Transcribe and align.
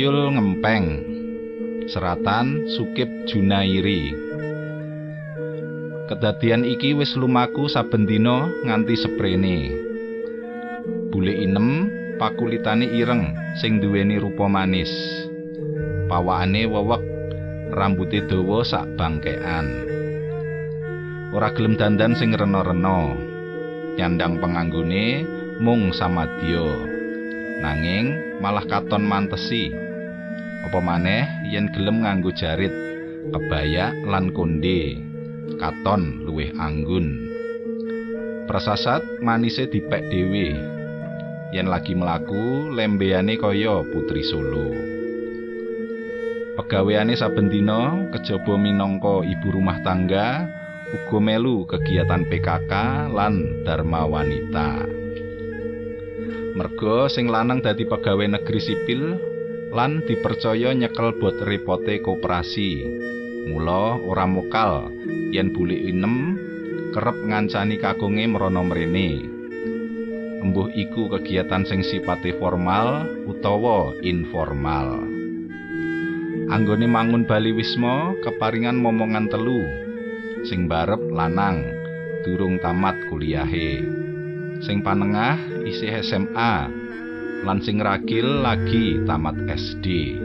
tuyul 0.00 0.32
ngempeng. 0.32 0.86
Seratan 1.84 2.72
Sukip 2.72 3.28
Junairi. 3.28 4.16
Kedadian 6.08 6.64
iki 6.64 6.96
wis 6.96 7.12
lumaku 7.20 7.68
saben 7.68 8.08
dina 8.08 8.48
nganti 8.64 8.96
seprene. 8.96 9.68
Bule 11.12 11.36
inem 11.44 11.92
pakulitane 12.16 12.88
ireng 12.96 13.36
sing 13.60 13.76
duweni 13.76 14.16
rupa 14.16 14.48
manis. 14.48 14.88
Pawakane 16.08 16.64
wewek, 16.64 17.04
rambuté 17.76 18.24
dawa 18.24 18.64
sak 18.64 18.88
bangkean. 18.96 19.84
Ora 21.36 21.52
gelem 21.52 21.76
dandan 21.76 22.16
sing 22.16 22.32
rena-rena. 22.32 23.20
Nyandang 24.00 24.40
penganggone 24.40 25.28
mung 25.60 25.92
samadya. 25.92 26.88
Nanging 27.60 28.40
malah 28.40 28.64
katon 28.64 29.04
mantesi. 29.04 29.89
Apa 30.68 30.78
maneh 30.82 31.24
yen 31.48 31.70
gelem 31.72 32.04
nganggo 32.04 32.34
jarit, 32.36 32.72
kebaya 33.32 33.94
lan 34.04 34.34
konde. 34.34 35.10
katon 35.60 36.24
luwih 36.24 36.48
anggun. 36.56 37.28
Prasasat 38.48 39.20
manise 39.20 39.68
dipek 39.68 40.08
dhewe. 40.08 40.56
Yen 41.52 41.68
lagi 41.68 41.92
mlaku, 41.92 42.72
lembeyane 42.72 43.36
kaya 43.36 43.84
putri 43.92 44.24
Solo. 44.24 44.72
Pegaweane 46.56 47.14
saben 47.14 47.52
dina 47.52 48.08
kejaba 48.14 48.56
minangka 48.56 49.22
ibu 49.22 49.48
rumah 49.52 49.80
tangga, 49.84 50.48
uga 50.94 51.18
melu 51.18 51.68
kegiatan 51.68 52.26
PKK 52.26 52.72
lan 53.12 53.64
Dharma 53.66 54.06
Wanita. 54.08 54.86
Merga 56.56 57.06
sing 57.06 57.30
lanang 57.30 57.62
dadi 57.62 57.86
pegawai 57.86 58.26
negeri 58.26 58.60
sipil 58.60 59.02
lan 59.70 60.02
dipercaya 60.02 60.74
nyekel 60.74 61.14
bot 61.22 61.38
repote 61.46 62.02
koperasi. 62.02 62.82
Mula 63.50 63.98
ora 64.02 64.26
mokal 64.26 64.90
yen 65.30 65.54
bule 65.54 65.78
inem 65.78 66.36
kerep 66.90 67.18
ngancani 67.22 67.78
kagunge 67.78 68.26
mrana 68.26 68.62
mrene. 68.66 69.10
Embuh 70.40 70.72
iku 70.74 71.06
kegiatan 71.06 71.62
sing 71.68 71.86
sipate 71.86 72.34
formal 72.40 73.06
utawa 73.30 73.94
informal. 74.02 75.06
Anggone 76.50 76.90
mangun 76.90 77.22
Bali 77.30 77.54
Wisma 77.54 78.10
keparingan 78.26 78.74
momongan 78.74 79.30
telu. 79.30 79.62
Sing 80.50 80.66
barep 80.66 80.98
lanang 81.14 81.62
durung 82.26 82.58
tamat 82.58 82.96
kuliahe. 83.06 83.84
Sing 84.64 84.82
panengah 84.82 85.38
isih 85.62 86.02
SMA 86.02 86.66
lan 87.44 87.58
sing 87.64 87.80
ragil 87.80 88.44
lagi 88.44 89.00
tamat 89.08 89.36
SD. 89.48 90.16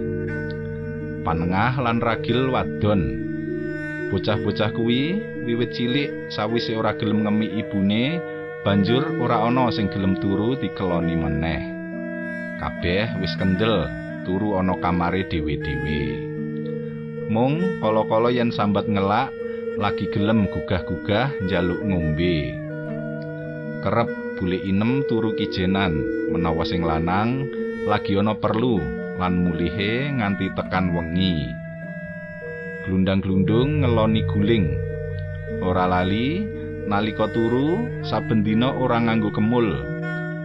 Panengah 1.24 1.80
lan 1.82 2.04
ragil 2.04 2.54
wadon 2.54 3.26
Bocah-bocah 4.06 4.70
kuwi 4.78 5.18
wiwit 5.50 5.74
cilik 5.74 6.30
sawise 6.30 6.78
ora 6.78 6.94
gelem 6.94 7.26
ngemi 7.26 7.58
ibune, 7.58 8.22
banjur 8.62 9.18
ora 9.18 9.42
ana 9.42 9.74
sing 9.74 9.90
gelem 9.90 10.14
turu 10.22 10.54
dikeloni 10.54 11.18
meneh. 11.18 11.62
Kabeh 12.62 13.18
wis 13.18 13.34
kendel 13.36 13.90
turu 14.24 14.62
ana 14.62 14.78
kamare 14.78 15.26
dhewe-dhewe. 15.26 16.32
Mung 17.34 17.82
kala-kala 17.82 18.30
yen 18.30 18.54
sambat 18.54 18.86
ngelak 18.86 19.34
lagi 19.82 20.06
gelem 20.14 20.46
gugah-gugah 20.54 21.42
njaluk 21.42 21.82
ngombe. 21.82 22.54
Kerep 23.82 24.10
bule 24.38 24.62
inem 24.62 25.02
turu 25.10 25.34
kijenan 25.34 26.15
menawa 26.36 26.68
sing 26.68 26.84
lanang 26.84 27.48
lagi 27.88 28.20
ana 28.20 28.36
perlu 28.36 28.84
lan 29.16 29.48
mulihe 29.48 30.12
nganti 30.20 30.52
tekan 30.52 30.92
wengi. 30.92 31.48
glundang-glundung 32.86 33.82
ngeloni 33.82 34.22
guling. 34.30 34.68
Ora 35.66 35.90
lali 35.90 36.46
nalika 36.86 37.26
turu 37.34 37.82
saben 38.06 38.46
dina 38.46 38.70
ora 38.70 39.02
nganggo 39.02 39.34
kemul, 39.34 39.74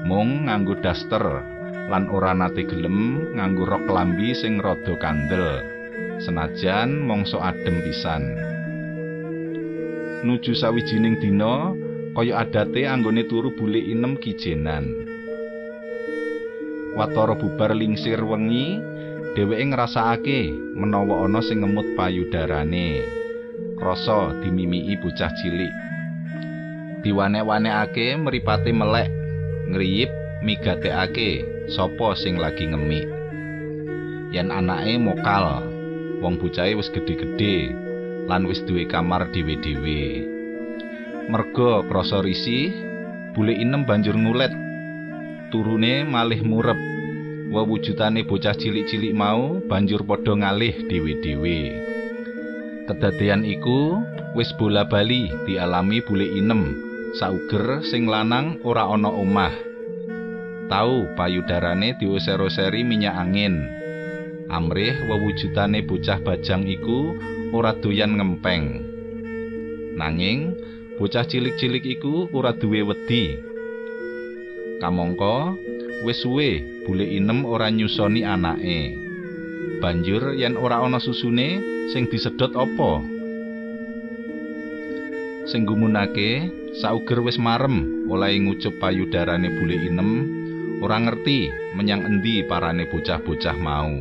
mung 0.08 0.48
nganggo 0.48 0.78
daster 0.80 1.20
lan 1.92 2.08
ora 2.08 2.32
nate 2.32 2.64
gelem 2.64 3.28
nganggo 3.36 3.68
rok 3.68 3.84
lambi 3.90 4.32
sing 4.32 4.56
rada 4.56 4.96
kandel. 4.96 5.60
Senajan 6.20 7.04
mangsa 7.04 7.40
adem 7.40 7.80
pisan. 7.84 8.22
Nuju 10.24 10.52
sawijining 10.52 11.16
dina 11.20 11.72
kaya 12.12 12.44
adate 12.44 12.84
anggone 12.84 13.24
turu 13.28 13.52
bule 13.56 13.80
inem 13.80 14.16
kijenan. 14.20 15.09
Watara 16.98 17.38
bubar 17.38 17.70
lingsir 17.70 18.18
wengi, 18.18 18.82
dheweke 19.38 19.64
ngrasakake 19.70 20.50
menawa 20.74 21.22
ana 21.26 21.38
sing 21.38 21.62
ngemut 21.62 21.94
payudarane. 21.94 23.06
Krasa 23.78 24.34
dimimiki 24.42 24.98
bocah 24.98 25.30
cilik. 25.38 25.70
Diwane-wanekake 27.00 28.18
mripate 28.18 28.74
melek 28.74 29.08
ngriyip 29.70 30.10
migatekake 30.42 31.46
sapa 31.70 32.18
sing 32.18 32.36
lagi 32.42 32.68
ngemik. 32.68 33.06
Yen 34.34 34.50
anake 34.50 34.98
mokal 34.98 35.62
wong 36.20 36.36
bocahe 36.42 36.74
wis 36.76 36.90
gedhe-gedhe 36.90 37.72
lan 38.26 38.44
wis 38.50 38.60
duwe 38.66 38.84
kamar 38.84 39.30
dhewe-dhewe. 39.30 40.26
Merga 41.30 41.86
krasa 41.86 42.18
risih 42.20 42.74
bule 43.32 43.54
inem 43.54 43.86
banjur 43.86 44.18
ngulet 44.18 44.50
turune 45.50 46.06
malih 46.06 46.46
murep 46.46 46.78
wewujutane 47.50 48.22
bocah 48.22 48.54
cilik-cilik 48.54 49.10
mau 49.10 49.58
banjur 49.66 50.06
padha 50.06 50.38
ngalih 50.38 50.86
dhewe-dhewe. 50.86 51.58
Kedadian 52.86 53.42
iku 53.42 53.98
wis 54.38 54.54
bola-bali 54.54 55.26
dialami 55.44 55.98
bule 56.06 56.30
inem, 56.30 56.78
sauger 57.18 57.82
sing 57.82 58.06
lanang 58.06 58.62
ora 58.62 58.86
ana 58.86 59.10
omah. 59.10 59.54
Tau 60.70 61.10
payudarane 61.18 61.98
diuser-useri 61.98 62.86
minyak 62.86 63.18
angin. 63.18 63.66
Amrih 64.46 64.94
wewujutane 65.10 65.82
bocah 65.82 66.22
bajang 66.22 66.66
iku 66.70 67.18
ora 67.50 67.74
doyan 67.74 68.14
ngempeng. 68.14 68.86
Nanging 69.98 70.54
bocah 71.02 71.26
cilik-cilik 71.26 71.82
iku 71.98 72.30
ora 72.30 72.54
duwe 72.54 72.86
wedi. 72.86 73.49
Kamangka 74.80 75.60
wis 76.08 76.24
suwe 76.24 76.64
bule 76.88 77.04
inem 77.04 77.44
ora 77.44 77.68
nyusoni 77.68 78.24
anake. 78.24 78.96
Banjur 79.84 80.32
yen 80.40 80.56
ora 80.56 80.80
ana 80.80 80.96
susune 80.96 81.60
sing 81.92 82.08
disedot 82.08 82.56
apa? 82.56 83.04
Sing 85.44 85.68
gumunake 85.68 86.48
sauger 86.80 87.20
wis 87.20 87.36
marem 87.36 88.08
oleh 88.08 88.40
ngucup 88.40 88.80
payudarane 88.80 89.52
bule 89.52 89.76
inem 89.76 90.10
ora 90.80 90.96
ngerti 90.96 91.52
menyang 91.76 92.08
endi 92.08 92.40
parane 92.48 92.88
bocah-bocah 92.88 93.56
mau. 93.60 93.92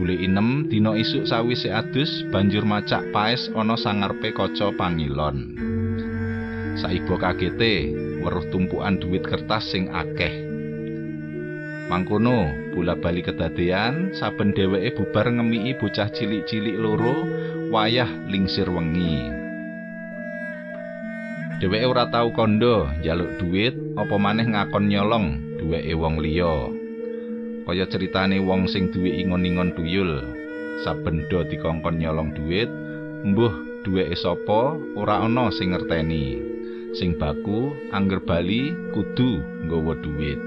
Bule 0.00 0.16
inem 0.16 0.64
dina 0.72 0.96
isuk 0.96 1.28
sawise 1.28 1.68
adus 1.68 2.24
banjur 2.32 2.64
macak 2.64 3.04
paes 3.12 3.52
ana 3.52 3.76
sangarpe 3.76 4.32
kaca 4.32 4.72
pangilon. 4.72 5.60
Saibo 6.80 7.20
kagete 7.20 8.03
weruh 8.24 8.48
tumpukan 8.48 8.96
duit 8.96 9.20
kertas 9.20 9.68
sing 9.68 9.92
akeh. 9.92 10.32
Mangkono, 11.84 12.48
bola 12.72 12.96
bali 12.96 13.20
kedadean 13.20 14.16
saben 14.16 14.56
dheweke 14.56 14.96
bubar 14.96 15.28
ngemiki 15.28 15.76
bocah 15.76 16.08
cilik-cilik 16.08 16.80
loro 16.80 17.28
wayah 17.68 18.08
lingsir 18.32 18.64
wengi. 18.72 19.28
Dheweke 21.60 21.84
ora 21.84 22.08
tau 22.08 22.32
kandha 22.32 22.88
njaluk 23.04 23.36
duit 23.36 23.76
apa 24.00 24.16
maneh 24.16 24.48
ngakon 24.48 24.88
nyolong 24.88 25.26
duweke 25.60 25.92
wong 25.92 26.24
liya. 26.24 26.72
Kaya 27.68 27.84
ceritane 27.88 28.40
wong 28.40 28.64
sing 28.68 28.88
duwe 28.88 29.20
ingon-ingon 29.20 29.76
tuyul, 29.76 30.24
saben 30.84 31.28
do 31.28 31.44
dikongkon 31.44 32.00
nyolong 32.00 32.32
duit, 32.32 32.68
mbuh 33.28 33.84
duweke 33.84 34.16
sapa 34.16 34.72
ora 34.96 35.20
ana 35.20 35.52
sing 35.52 35.76
ngerteni. 35.76 36.53
Sing 36.94 37.18
baku 37.18 37.74
angger 37.90 38.22
bali 38.22 38.70
kudu 38.94 39.42
nggawa 39.66 39.98
dhuwit. 39.98 40.40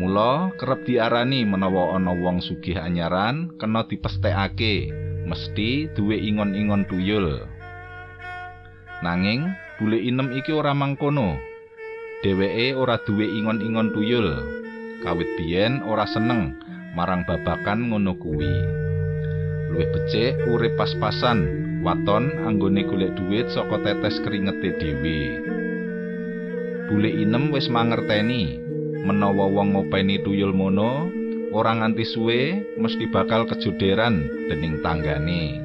Mula 0.00 0.56
kerep 0.56 0.88
diarani 0.88 1.44
menawa 1.44 2.00
ana 2.00 2.16
wong 2.16 2.40
sugih 2.40 2.80
anyaran 2.80 3.52
kena 3.60 3.84
dipestekake, 3.84 4.88
mesti 5.28 5.92
duwe 5.92 6.16
ingon-ingon 6.16 6.88
tuyul. 6.88 7.44
Nanging 9.04 9.52
bule 9.76 10.00
inem 10.00 10.32
iki 10.32 10.50
ora 10.56 10.72
mangkono. 10.72 11.36
Dheweke 12.24 12.72
ora 12.72 12.96
duwe 13.04 13.28
ingon-ingon 13.28 13.92
tuyul. 13.92 14.28
Kawit 15.04 15.28
biyen 15.36 15.84
ora 15.84 16.08
seneng 16.08 16.56
marang 16.96 17.28
babakan 17.28 17.92
ngono 17.92 18.16
kuwi. 18.16 18.54
Luwih 19.74 19.88
becik 19.92 20.40
urip 20.48 20.72
pas-pasan 20.80 21.71
waton 21.82 22.30
anggone 22.46 22.86
golek 22.86 23.12
dhuwit 23.18 23.50
saka 23.50 23.82
tetes 23.82 24.22
keringete 24.22 24.78
dhewe. 24.78 25.18
Bule 26.86 27.10
inem 27.10 27.50
wis 27.50 27.66
mangerteni 27.66 28.62
menawa 29.02 29.50
wong 29.50 29.74
ngopeni 29.74 30.22
tuyul 30.22 30.54
mono 30.54 31.10
ora 31.50 31.74
nganti 31.74 32.06
suwe 32.06 32.40
mesti 32.78 33.10
bakal 33.10 33.44
kejoderan 33.50 34.24
dening 34.46 34.80
tanggane 34.80 35.58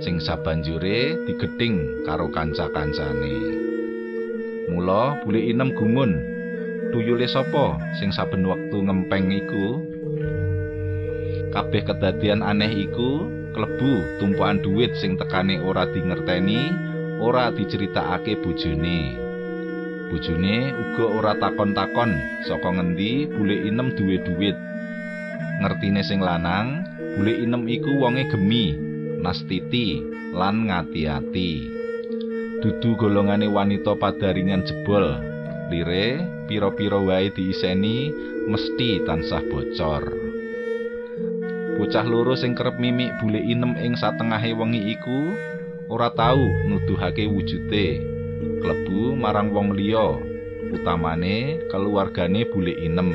sing 0.00 0.22
sabanjure 0.22 1.18
digething 1.26 2.06
karo 2.06 2.30
kanca-kancane 2.30 3.36
mula 4.70 5.18
bule 5.26 5.40
inem 5.42 5.74
gumun 5.74 6.16
tuyule 6.94 7.26
sapa 7.26 7.76
sing 7.98 8.14
saben 8.14 8.46
wektu 8.46 8.80
ngempeng 8.80 9.28
iku 9.34 9.82
kabeh 11.52 11.82
kedadian 11.84 12.40
aneh 12.40 12.72
iku 12.72 13.26
klebu 13.56 14.20
tumpuan 14.20 14.60
dhuwit 14.60 14.92
sing 15.00 15.16
tekane 15.16 15.56
ora 15.56 15.88
dingerteni 15.88 16.68
ora 17.16 17.48
diceritakake 17.48 18.36
bojone. 18.44 19.16
Bojone 20.12 20.76
uga 20.76 21.04
ora 21.08 21.32
takon-takon 21.40 22.12
saka 22.44 22.68
ngendi 22.68 23.24
bule 23.32 23.56
inem 23.64 23.96
duwe 23.96 24.20
dhuwit 24.20 24.56
ngertine 25.64 26.04
sing 26.04 26.20
lanang 26.20 26.84
bule 27.16 27.32
inem 27.32 27.64
iku 27.64 27.96
wonge 27.96 28.28
gemi 28.28 28.76
nastiti 29.24 30.04
lan 30.36 30.68
ngati-ati. 30.68 31.52
Dudu 32.60 32.92
golongane 33.00 33.48
wanita 33.48 33.96
padaringan 33.96 34.68
jebol. 34.68 35.16
Lire 35.66 36.22
pira-pira 36.46 37.00
wae 37.02 37.32
diiseni 37.34 38.14
mesti 38.46 39.02
tansah 39.02 39.42
bocor 39.50 40.25
bocah 41.76 42.08
loro 42.08 42.32
sing 42.32 42.56
kerep 42.56 42.80
mimik 42.80 43.12
bule 43.20 43.36
inem 43.36 43.76
ing 43.76 44.00
satengahe 44.00 44.56
wengi 44.56 44.96
iku 44.96 45.36
ora 45.92 46.08
tau 46.08 46.48
nuduhake 46.64 47.28
wujute. 47.28 48.00
Klebu 48.64 49.12
marang 49.12 49.52
wong 49.52 49.76
liya 49.76 50.16
utamane 50.72 51.60
keluargane 51.68 52.48
bule 52.48 52.72
inem. 52.80 53.12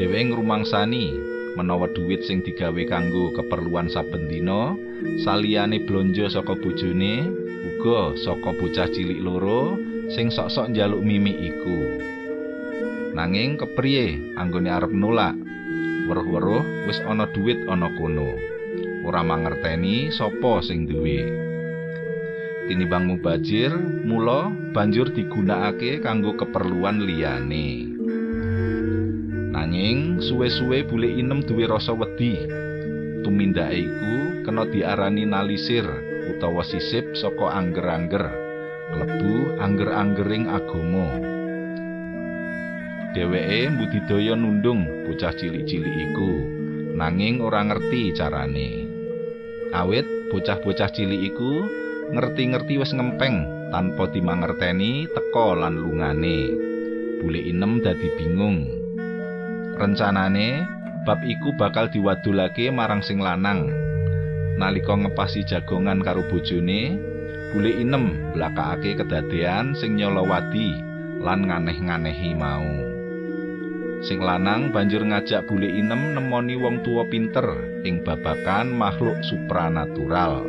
Dheweke 0.00 0.32
ngrumangsani 0.32 1.04
menawa 1.52 1.92
dhuwit 1.92 2.24
sing 2.24 2.40
digawe 2.40 2.82
kanggo 2.88 3.36
keperluan 3.36 3.92
saben 3.92 4.24
dina 4.30 4.72
saliyane 5.20 5.84
blonjo 5.84 6.32
saka 6.32 6.56
bojone 6.56 7.28
uga 7.76 8.16
saka 8.24 8.56
bocah 8.56 8.88
cilik 8.88 9.20
loro 9.20 9.76
sing 10.16 10.32
sok-sok 10.32 10.72
njaluk 10.72 11.04
mimi 11.04 11.36
iku. 11.52 12.00
Nanging 13.12 13.60
kepriye 13.60 14.36
anggone 14.38 14.70
arep 14.72 14.94
nolak 14.94 15.47
weruh-weruh 16.08 16.88
wis 16.88 16.98
ana 17.04 17.28
dhuwit 17.28 17.68
ana 17.68 17.92
kono 17.94 18.32
ora 19.04 19.20
mangerteni 19.20 20.08
sapa 20.08 20.64
sing 20.64 20.88
duwe 20.88 21.28
tinimbang 22.66 23.04
mubajir 23.04 23.76
mula 24.08 24.48
banjur 24.72 25.12
digunakake 25.12 26.00
kanggo 26.00 26.32
keperluan 26.40 27.04
liyane 27.04 27.98
Nanging 29.58 30.22
suwe-suwe 30.22 30.86
bule 30.86 31.12
inem 31.18 31.44
duwe 31.44 31.68
rasa 31.68 31.90
wedi. 31.90 32.40
Tumindake 33.20 33.84
iku 33.84 34.14
kena 34.46 34.64
diarani 34.64 35.28
nalisir 35.28 35.84
utawa 36.30 36.62
sisip 36.62 37.18
saka 37.18 37.52
angger-angger, 37.58 38.32
klebu 38.94 39.60
angger-anggering 39.60 40.46
agama. 40.48 41.27
Dheweke 43.16 43.72
mbudidaya 43.72 44.34
nundung 44.36 44.84
bocah 45.08 45.32
cilik-cilik 45.32 45.94
iku, 46.10 46.32
nanging 46.96 47.40
ora 47.40 47.64
ngerti 47.64 48.12
carane. 48.12 48.84
Awit 49.72 50.04
bocah-bocah 50.32 50.90
cilik 50.92 51.32
iku 51.32 51.64
ngerti-ngerti 52.12 52.80
wis 52.80 52.92
ngempeng 52.92 53.68
tanpa 53.72 54.08
dimangerteni 54.12 55.08
teka 55.08 55.56
lan 55.56 55.80
lungane. 55.80 56.52
Bule 57.18 57.40
inem 57.42 57.80
dadi 57.82 58.08
bingung. 58.14 58.78
rencanane 59.78 60.66
bab 61.06 61.22
iku 61.22 61.54
bakal 61.54 61.86
diwadulake 61.86 62.66
marang 62.74 62.98
sing 62.98 63.22
lanang 63.22 63.70
nalika 64.58 64.98
ngepasi 64.98 65.46
jagongan 65.46 66.02
karo 66.02 66.26
bojone 66.26 66.98
bule 67.54 67.70
inem 67.78 68.34
blakakake 68.34 68.98
kedadean 68.98 69.78
sing 69.78 69.94
nyolowadi 69.94 70.82
lan 71.22 71.46
nganeh-nganehi 71.46 72.34
mau 72.34 72.97
sing 74.06 74.22
lanang 74.22 74.70
banjur 74.70 75.02
ngajak 75.02 75.46
bule 75.50 75.66
inem 75.66 76.14
nemoni 76.14 76.54
wong 76.54 76.86
tua 76.86 77.02
pinter 77.10 77.46
ing 77.82 78.06
babakan 78.06 78.70
makhluk 78.70 79.18
supranatural. 79.26 80.46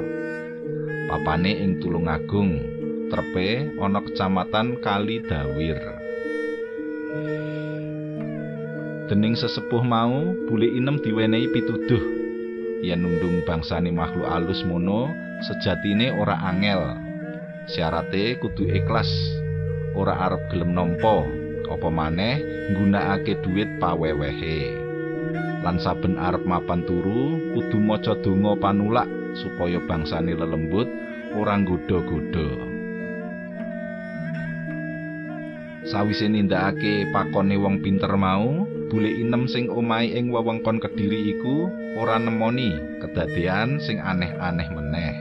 Papane 1.10 1.57
ing 1.57 1.81
tulungagung 1.81 2.62
trepe 3.10 3.74
ana 3.81 4.00
kecamatan 4.06 4.78
Kali 4.78 5.25
Dawir. 5.25 5.81
Dening 9.10 9.34
sesepuh 9.34 9.81
mau, 9.81 10.38
bule 10.45 10.69
inem 10.69 11.02
diwenehi 11.02 11.50
pituduh. 11.50 12.04
Yen 12.86 13.02
nundung 13.02 13.42
bangsane 13.42 13.90
makhluk 13.90 14.30
alus 14.30 14.62
mono 14.62 15.10
sejatine 15.50 16.13
ora 16.13 16.38
angel. 16.45 16.94
Syarate 17.66 18.38
kudu 18.38 18.69
ikhlas, 18.69 19.10
ora 19.98 20.13
arep 20.30 20.54
gelem 20.54 20.78
nampa, 20.78 21.25
apa 21.69 21.88
maneh 21.94 22.42
nggunakake 22.74 23.39
dhuwit 23.45 23.69
pawewehe. 23.77 24.75
Lan 25.62 25.77
saben 25.77 26.16
arep 26.18 26.44
mapan 26.48 26.88
turu, 26.88 27.38
kudu 27.54 27.77
maca 27.77 28.16
donga 28.24 28.56
panulak 28.57 29.07
supaya 29.38 29.77
bangsane 29.86 30.33
lelembut 30.33 30.88
ora 31.38 31.60
nggodha-godha. 31.60 32.50
Sawise 35.89 36.30
nindakake 36.30 37.10
pakone 37.10 37.57
wong 37.57 37.81
pinter 37.81 38.13
mau, 38.13 38.66
bule 38.94 39.10
inem 39.10 39.50
sing 39.50 39.74
omahe 39.74 40.13
ing 40.13 40.30
wewengkon 40.30 40.77
Kediri 40.77 41.33
iku 41.33 41.66
ora 41.98 42.21
nemoni 42.21 43.01
kedadean 43.01 43.81
sing 43.81 43.98
aneh-aneh 43.98 44.69
meneh. 44.69 45.13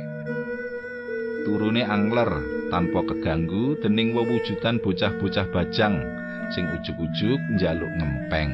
Turune 1.48 1.82
angler 1.88 2.28
tanpa 2.68 3.00
keganggu 3.00 3.80
dening 3.80 4.12
wewujudan 4.12 4.76
bocah-bocah 4.84 5.48
bajang 5.48 6.04
sing 6.52 6.68
ujug-ujug 6.68 7.40
njaluk 7.56 7.90
ngempeng. 7.98 8.52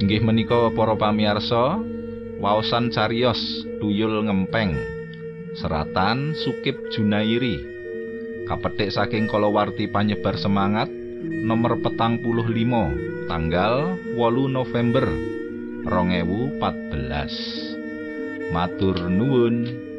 Inggih 0.00 0.24
menika 0.24 0.72
para 0.72 0.96
pamirsa, 0.96 1.76
waosan 2.40 2.88
cariyos 2.88 3.68
tuyul 3.78 4.24
ngempeng. 4.24 4.72
Seratan 5.60 6.32
Sukip 6.38 6.78
Junairi. 6.94 7.58
Kapetik 8.48 8.94
saking 8.94 9.28
kalawarti 9.28 9.90
panyebar 9.90 10.38
semangat 10.40 10.88
nomor 11.44 11.76
petang 11.84 12.24
puluh 12.24 12.48
limo 12.48 12.88
tanggal 13.28 14.00
wolu 14.16 14.48
November 14.50 15.04
2014 15.84 18.50
matur 18.50 18.98
nuwun 19.06 19.89